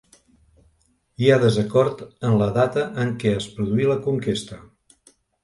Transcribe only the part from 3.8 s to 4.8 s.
la conquesta.